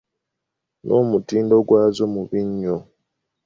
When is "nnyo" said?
2.49-2.77